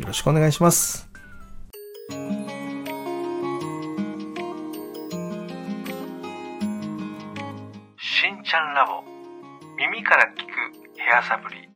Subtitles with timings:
[0.00, 1.08] よろしくお願いします。
[7.98, 9.02] しんちゃんラボ。
[9.76, 11.68] 耳から聞くヘアサプリ。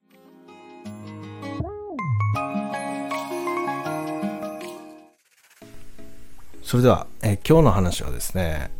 [6.62, 8.70] それでは、え今日の話はですね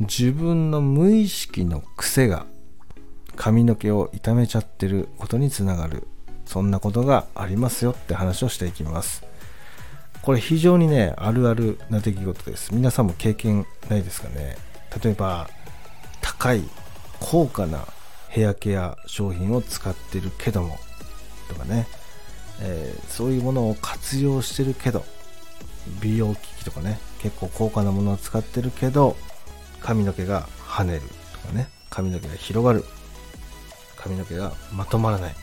[0.00, 2.46] 自分の無意識の癖が
[3.36, 6.06] 髪の毛を傷めちゃってることにつながる
[6.46, 9.24] そんなことがありますよって話をしていきます。
[10.22, 12.74] これ非常にねあるあるな出来事です。
[12.74, 14.56] 皆さんも経験ないですかね。
[15.02, 15.48] 例えば
[16.20, 16.62] 高い
[17.20, 17.86] 高価な
[18.28, 20.78] ヘアケア商品を使ってるけども
[21.48, 21.86] とかね、
[22.60, 25.04] えー、そういうものを活用してるけど
[26.00, 26.98] 美容機器とかね。
[27.20, 29.16] 結構高価なものを使ってるけど
[29.80, 31.68] 髪の毛が跳ねるとかね。
[31.90, 32.84] 髪の毛が広がる。
[33.96, 35.34] 髪の毛がまとまらない。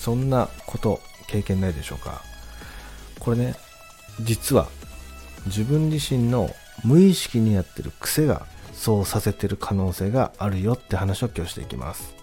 [0.00, 2.22] そんなこと経験ないでしょうか。
[3.18, 3.54] これね
[4.22, 4.68] 実は
[5.46, 6.50] 自分自身の
[6.84, 12.14] 無意識にやってる癖がそうさせてる可能性があるよって話を今日していきます。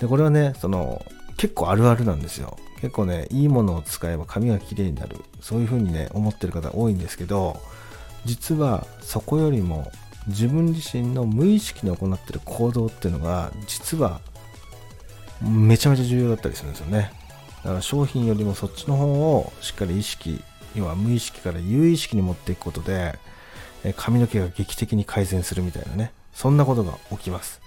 [0.00, 1.04] でこれはねその
[1.38, 2.58] 結構あるあるなんですよ。
[2.80, 5.16] 結構ねいいものを使えば髪が綺麗になる。
[5.40, 7.60] そういう風にね思ってる方多いんですけど
[8.26, 9.90] 実はそこよりも
[10.26, 14.20] 自分自身の無意識に行ってる行動っていうのが実は
[15.40, 17.12] めちゃめちゃ重要だったりするんですよね。
[17.64, 20.42] だから商品よりもそっちの方をしっかり意識
[20.74, 23.18] 要は無意識から有意識に持っていくことで
[23.96, 26.12] 髪の毛が劇的に改善するみたいなね。
[26.34, 27.60] そんなことが起きます。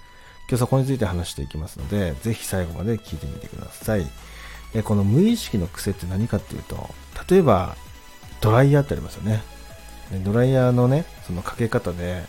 [0.48, 4.06] 今日そこについて話していきますのでぜひ最後まで聞いてみてください。
[4.84, 6.88] この無意識の癖って何かっていうと
[7.28, 7.76] 例えば
[8.40, 9.42] ドライヤーってありますよね。
[10.24, 12.24] ドライヤーのねそのかけ方で、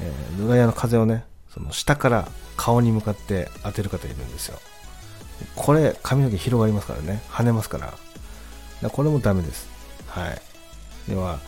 [0.00, 1.24] え、ドライヤーの風をね
[1.56, 4.58] その下から顔に向かって当てる方いるんですよ。
[5.54, 7.22] これ髪の毛広がりますからね。
[7.30, 7.86] 跳ねますから。
[7.88, 7.98] か
[8.82, 9.68] らこれもダメです。
[10.08, 10.40] はい。
[11.08, 11.38] では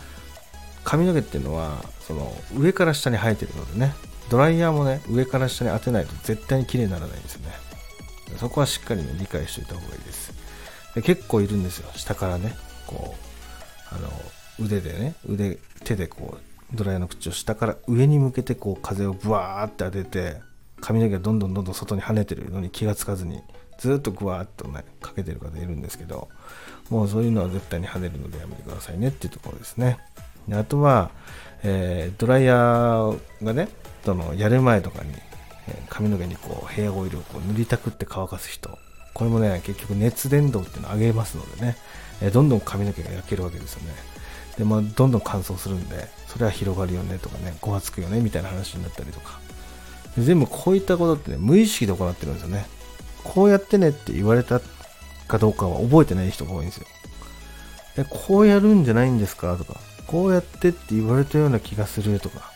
[0.85, 3.95] 髪の毛っていうのはその上から下に生えてるのでね。
[4.31, 7.53] ドライヤーもね上から下に当てないと絶対に綺麗にならないんですよね。
[8.39, 10.33] そこはしっかりね理解しておいた方がいいです。
[10.95, 11.91] で結構いるんですよ。
[11.95, 12.55] 下からね
[12.87, 13.15] こ
[13.93, 14.11] うあの
[14.61, 20.37] 腕でね腕手でこうドライヤーの口を下から上に向けてこう風をブワーって当てて
[20.81, 23.43] 髪の毛がどんどんどんどん外に跳ねてるのに気がつかずに
[23.79, 26.29] ずっとグワーっとねかけてる方いるんですけど
[26.91, 29.99] もうそういうのは絶対に跳ねるのでやめてくださいねっていうところですね。
[30.49, 31.11] であとは、
[31.63, 33.69] えー、ドライヤーがね
[34.05, 35.13] そのやる前とかに、
[35.69, 38.79] えー、髪の毛にこうヘアオイルをこう塗りたくって乾かす人
[39.13, 41.77] これもね結局熱伝導っていうのを上げますのでね、
[42.23, 43.95] えー、どんどん髪の毛が焼けるわけですよね。
[44.59, 49.41] でまあ、どんどん乾燥するんでそれは広がるよねとかねごわつくよねみたいな話になったりとか。
[50.17, 52.67] 全部こういったことってね無意識で行ってるんですよね。
[53.25, 54.61] こうやってねって言われた
[55.27, 56.87] かどうかは覚えてない人が多いんですよ。
[57.99, 62.53] えこうやるんじゃないんですかとかこうやってって言われたような気がするとか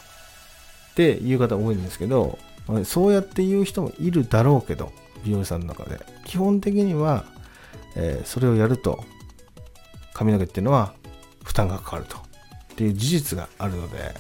[0.93, 2.39] っていう方多いんですけど
[2.85, 4.93] そうやって言う人もいるだろうけど
[5.25, 6.01] 美容師さんの中で。
[6.25, 7.25] 基本的には、
[7.97, 9.05] えー、それをやると
[10.15, 10.95] 髪の毛っていうのは
[11.43, 12.17] 負担がかかると。
[12.73, 14.15] っていう事実があるので、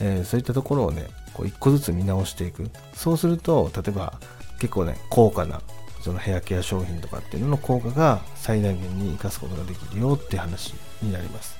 [0.00, 2.70] えー、そういったところをねこう一個ずつ見直していく。
[2.94, 4.14] そうすると例えば
[4.60, 5.60] 結構ね高価な
[6.02, 11.58] そのヘアケア商品とかっていうのの効果が最大限に生かすことができるよって話になります。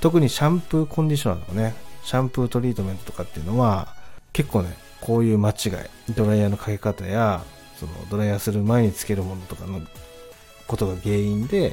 [0.00, 3.94] 特にシャンプーコンディショナーとかねシャンプートリートメントとかっていうのは
[4.32, 5.52] 結構ねこういう間違
[6.08, 7.42] いドライヤーのかけ方や
[7.76, 9.80] そのドライヤーする前につけるものとかの
[10.66, 11.72] ことが原因で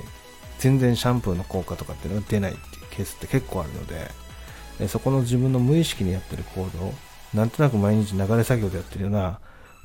[0.60, 6.94] 全然シャンプーの効果とかっていうのが出ないっていうケースって結構あるのでそこの自分の無意識にやってる行動
[7.34, 9.40] なんとなく毎日流れ作業でやってるような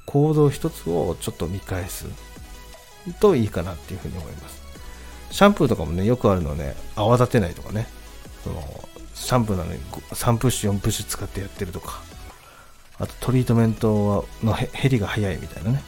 [0.07, 2.07] 行動一つをちょっと見返す
[3.21, 4.63] といいかなっていうふうに思います。
[5.31, 7.87] シャンプーとかもね、よくあるのはね、泡立てないとかね、
[8.43, 12.03] そのシャンプーなのに3プッシュ、4プッシュ使ってやってるとか、
[12.99, 15.83] あとトリートメントの減りが早いみたいなね。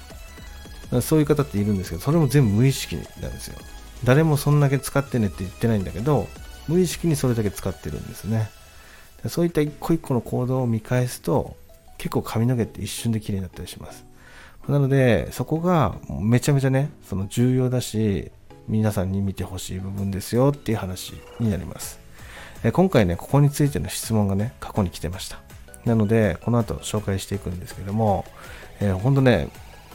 [1.00, 3.58] そういう方っているんですけど、それも全部無意識なんですよ。
[4.04, 6.28] 誰もそんだけ使ってねって言ってないんだけど、
[6.68, 8.50] 無意識にそれだけ使ってるんですね。
[9.28, 11.56] そういった一個一個の行動を見返すと、
[11.98, 14.04] 結構髪の毛って一瞬で綺麗になったりします。
[14.68, 18.30] なので、そこがめちゃめちゃね、その重要だし、
[18.68, 21.98] 皆さんに見てほしい部分ですよっていう話になります。
[22.72, 25.40] 今回ね、ここについての質問がね、過去に来てました。
[25.84, 28.24] なので、この後紹介していくんですけども、
[28.80, 29.48] えー、ほんとね、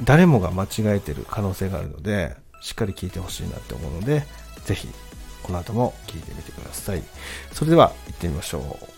[0.03, 4.25] 誰もが間違えてる可能性があるので、しっかり聞いてほしいなって思うので、
[4.65, 4.87] ぜひ、
[5.43, 7.03] この後も聞いてみてください。
[7.51, 8.95] それでは、行ってみましょう。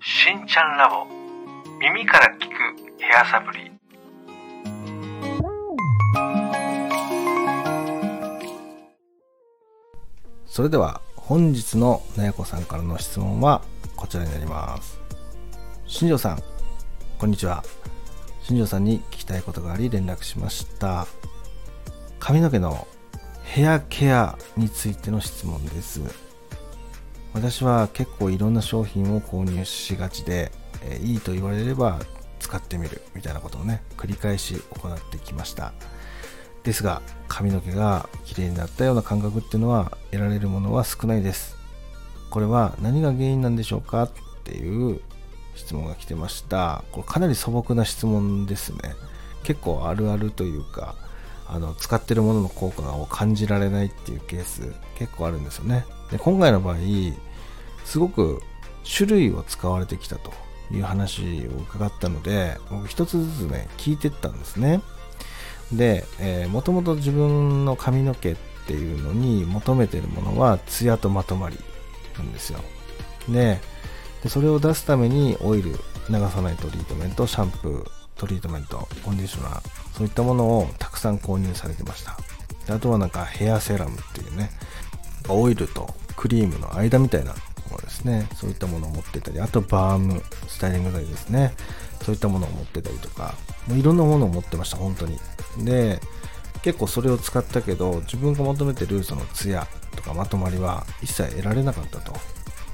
[0.00, 1.06] しんちゃんラボ
[1.80, 2.48] 耳から聞く
[2.98, 3.70] 部屋サプリ
[10.46, 13.60] それでは本日のなやこさんからの質問は
[13.96, 15.00] こちらになります
[15.86, 16.42] 新庄さん
[17.18, 17.62] こんにちは。
[18.42, 21.06] 新庄さんに聞きたいことがあり連絡しました。
[22.18, 22.86] 髪の毛の
[23.44, 26.00] ヘアケアについての質問です。
[27.34, 30.52] 私は結構いろんな商品を購入しがちで、
[30.82, 32.00] えいいと言われれば
[32.40, 35.74] 使ってみるみたいなことをね繰り返し行ってきました。
[36.62, 41.56] ですが髪の毛が綺麗になったような感覚っていうのは得られるものは少ないです。
[42.30, 44.10] これは何が原因なんでしょうかっ
[44.44, 45.02] ていう
[45.54, 46.84] 質問が来てました。
[46.92, 48.94] これかなり素朴な質問ですね。
[49.42, 50.94] 結構あるあるというか
[51.46, 55.84] あの使ってるものの効果を感じられないっていうケース結構あるんですよね。
[56.10, 56.76] で今回の場合
[57.84, 58.42] すごく
[58.84, 60.32] 種類を使われてきたと
[60.72, 64.80] いう話を伺ったので僕一つずつね聞いてったんですね。
[65.72, 68.36] で、えー、もともと自分の髪の毛っ
[68.66, 71.58] ていうのに求めてるものはツヤとまとまり
[72.16, 72.60] なんですよ。
[73.28, 73.60] で
[74.24, 75.76] でそれを出すためにオイル流
[76.08, 79.60] さないトリートメントシャンプートリートメントコンディショナー
[79.96, 82.16] そういったものをたくさん購入されてました。
[82.66, 84.50] であとはなんかヘアセラムっていうね
[85.28, 88.26] オイルとクリームの間みたいなものですね。
[88.34, 91.54] そういったものを持ってたりあとバームスタイリング剤ですね。
[92.02, 93.34] そういったものを持ってたりとか
[93.68, 95.18] もういろんなものを持ってました本当に。
[95.64, 96.00] で
[96.62, 102.12] 結構それを使ったけど自分が求めてるそのツヤとかまとまりは一切得られなかったと。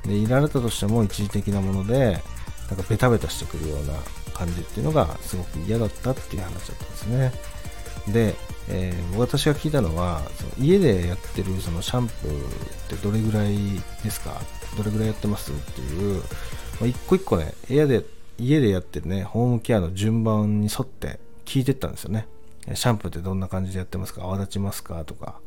[0.04, 2.22] でいられたとしても一時的なもので
[2.68, 3.94] なんかベタベタしてくるような
[4.34, 7.32] 感じっていうのがすごく嫌だったっていう話だったんですね。
[8.08, 8.34] で、
[8.68, 12.48] えー、私が聞いたのはその家でやってるそのシャンプーっ
[12.88, 13.56] てどれぐらい
[14.02, 14.40] ですか？
[14.76, 16.22] どれぐらいやってますっていう、ま
[16.82, 18.04] あ、一個一個ね部屋で
[18.38, 22.26] 家でやってるねホームケアの順番に沿って聞いてったんですよね。
[22.74, 24.22] シャンプーってどんな感じでやってますか？
[24.22, 25.04] 泡立ちますか？
[25.04, 25.40] とか、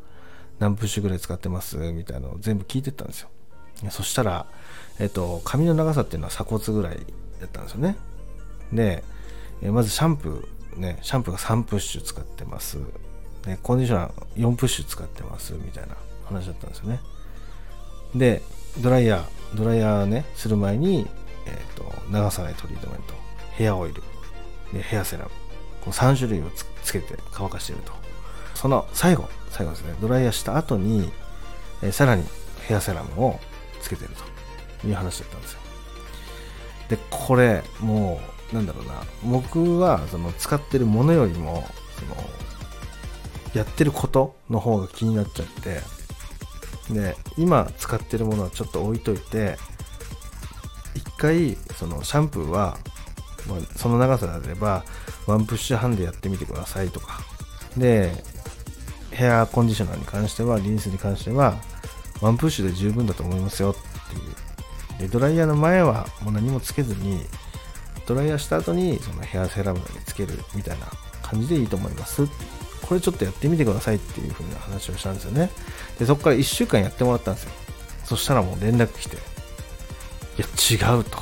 [0.58, 1.76] 何プッシュぐらい使ってます？
[1.76, 3.30] みたいなのを全部聞いてったんですよ。
[3.90, 4.46] そしたら、
[4.98, 6.98] えっと、髪の長さっていうのは鎖骨ぐらい
[7.40, 7.96] だったんですよね。
[8.72, 9.04] で、
[9.62, 12.78] えまずシャンプー、ね、シャンプーが3プッシュ使ってます。
[13.46, 17.00] ね、コンディショナー4プッシュ使ってますみたいな話だったんですよね。
[18.14, 18.42] で、
[18.80, 21.06] ドライヤー、ドライヤーね、する前に、
[21.46, 23.14] えっ、と、流さないトリートメント、
[23.52, 24.02] ヘアオイル、
[24.72, 25.30] でヘアセラム、
[25.82, 26.50] この3種類を
[26.82, 27.92] つけて乾かしていると。
[28.54, 31.10] その最後、最後ですね、ドライヤーした後に、
[31.82, 32.24] えー、さらに
[32.66, 33.40] ヘアセラムを
[33.84, 34.10] つけてる
[34.80, 35.58] という話だったんですよ。
[36.88, 38.20] で、これ、も
[38.52, 41.64] う、なんだろうな、僕はその使ってるものよりも、
[41.98, 42.16] その、
[43.54, 45.80] やってることの方が気になっちゃって、
[46.92, 49.56] で、今使ってるものはちょっと置いといて、
[50.94, 52.78] 一回、そのシャンプーは、
[53.48, 54.84] ま、その長さであれば、
[55.26, 57.20] ワンプッシュ半でやってみてくださいとか。
[57.76, 58.12] で、
[59.10, 61.56] ヘアコンディショナーに関しては、リンスに関しては、
[62.20, 64.18] ワンプッシュで十分だと思いますよってい
[64.98, 65.00] う。
[65.00, 67.20] で、ドライヤーの前はもう何もつけずに、
[68.06, 70.86] ドライヤーした後にそのヘアセラムだけつけるみたいな
[71.22, 72.26] 感じでいいと思います。
[72.82, 75.50] これちょっとやってみてくださいっていう風な話をしたんですよね。
[75.98, 77.50] で、そこから1週間やってもらったんですよ。
[78.04, 79.20] そしたらもう連絡来て、い
[80.80, 81.18] や、違うと。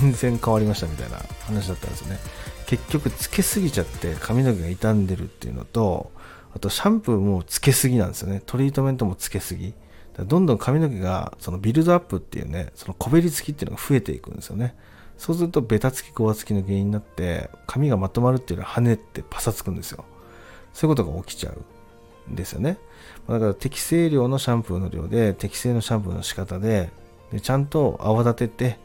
[0.00, 2.20] 全然変わりましたみたいな話だったんですよね。
[2.66, 6.12] 結局つけすぎちゃって髪の毛が傷んでるっていうのと、
[6.54, 8.42] あとシャンプーもつけすぎなんですよね。
[8.46, 9.74] トリートメントもつけすぎ。
[10.24, 14.74] どんどん髪の毛がそのビルドアップっていうね、そのこべりつきっていうのが増えていくんですよね。
[15.18, 20.04] そうするとベタつき、ごわつきの原因になって、髪がまとまるっていうのは跳ねってパサつくんですよ。
[20.72, 22.78] そういうことが起きちゃうんですよね。
[23.28, 26.90] だから適正量のシャンプーの量で、適正のシャンプーの仕方で、
[27.32, 28.78] でちゃんと泡立てて、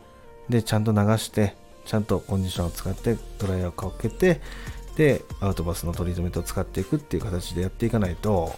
[0.50, 4.40] で、ちゃんと流して、ちゃんとコンディションを使ってドライヤーをかけて
[4.96, 8.54] でアウトバスのトリートメントを使っていくっていう形でやっていかないと、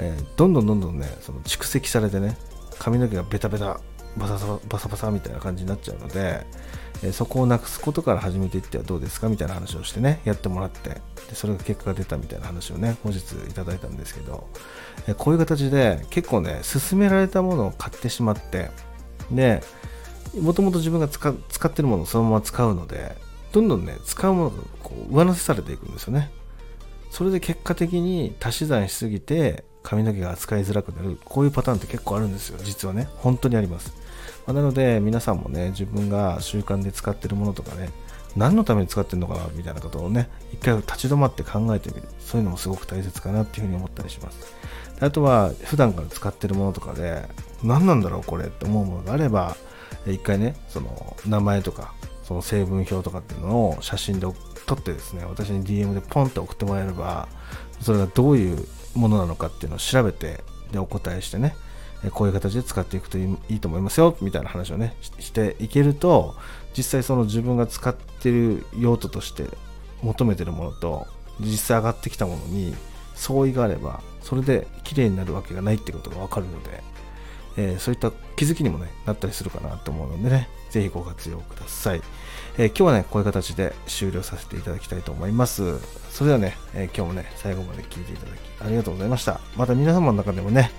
[0.00, 2.36] えー、どんどんどんどんねその蓄積されてね
[2.78, 3.80] 髪の毛がベタベタ
[4.16, 6.46] バサバサバサみたいな感じになっちゃうので、
[7.02, 11.00] えー、そこをなくすことから始めていってはどうですかみたいな話をしてねやってもらってで
[11.34, 14.48] それが結果が出たみたいな話をね後日いただいたんですけど、
[15.06, 18.70] えー、こういう形で結構ね勧められたものを買ってしまって
[19.30, 19.62] で
[20.40, 23.16] もともと自分が使ってるものをそのまま使うので
[23.52, 26.30] どんどんね使うものがこう上乗せされていくんですよね。
[27.10, 32.58] それで結果的に足し算しすぎて髪の毛が扱いづらくなるこういうパターンって結構あるんですよ。
[32.62, 33.08] 実はね。
[33.16, 33.94] 本当にあります、
[34.46, 37.88] まあなので皆さんもね自分が習慣で使ってるものとかね
[38.36, 42.02] 何のために使ってるのかなみたいなことをね一回立ち止まって考えてみる。
[42.20, 44.54] そういうのもすごく大切かなっていうふうに思ったりします。
[45.00, 47.22] あとは普段から使ってるものとかで
[47.62, 49.56] 何なんだろうこれって思うものがあれば
[50.06, 54.26] 一回ねその名前とかその成分表とかっていうのを写真で
[54.66, 57.28] 撮ってですね私に DM でポンって送ってもらえれば
[57.80, 58.66] それがどういう
[58.98, 61.54] ものなのかっていうのを調べてでお答えしてね
[62.12, 66.34] こういう形で使っていくといいと思いますよみたいな話をねしていけると
[66.76, 69.44] 実際その自分が使ってる用途として
[70.02, 71.06] 求めてるものと
[71.40, 72.74] 実際上がってきたものに
[73.14, 76.82] 相違があればそれで綺麗になるわけがないってことが分かるので、
[77.56, 80.48] えーそういった気づきにもねなったりするかなと思うのでね。
[80.70, 82.02] ぜひご活用ください、
[82.58, 85.78] えー今日はねこういう形で終了させていただきたいと思います。
[86.10, 89.40] それではね、えー今日もね最後まで聞いていただきありがとうございました。
[89.56, 90.70] また皆様の中でもね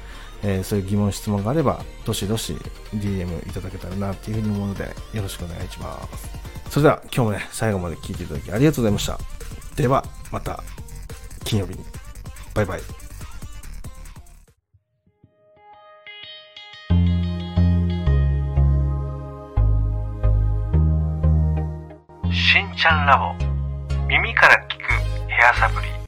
[0.43, 2.57] えーそういう疑問質問があればどしどし
[2.93, 6.29] DM いただけたらなっていうふうに思うのでよろしくお願いします。
[6.69, 9.17] それでは今日もね最後まで聞いていただきありがとうございました。
[9.75, 10.63] ではまた
[11.43, 11.83] 金曜日に。
[12.53, 13.08] バイバイ。
[22.79, 23.35] ちゃんラボ。
[24.07, 25.98] 耳から聞くヘアサプリ。